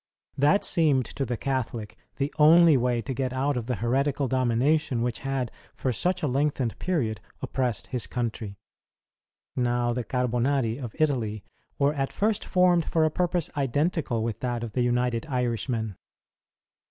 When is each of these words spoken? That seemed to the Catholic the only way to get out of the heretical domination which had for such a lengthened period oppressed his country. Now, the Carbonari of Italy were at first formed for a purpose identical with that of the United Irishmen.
That 0.35 0.65
seemed 0.65 1.05
to 1.05 1.25
the 1.27 1.37
Catholic 1.37 1.95
the 2.17 2.33
only 2.39 2.75
way 2.75 3.03
to 3.03 3.13
get 3.13 3.31
out 3.31 3.55
of 3.55 3.67
the 3.67 3.75
heretical 3.75 4.27
domination 4.27 5.03
which 5.03 5.19
had 5.19 5.51
for 5.75 5.91
such 5.93 6.23
a 6.23 6.27
lengthened 6.27 6.79
period 6.79 7.21
oppressed 7.43 7.85
his 7.93 8.07
country. 8.07 8.57
Now, 9.55 9.93
the 9.93 10.03
Carbonari 10.03 10.79
of 10.79 10.95
Italy 10.97 11.43
were 11.77 11.93
at 11.93 12.11
first 12.11 12.45
formed 12.45 12.85
for 12.85 13.05
a 13.05 13.11
purpose 13.11 13.51
identical 13.55 14.23
with 14.23 14.39
that 14.39 14.63
of 14.63 14.71
the 14.71 14.81
United 14.81 15.27
Irishmen. 15.27 15.95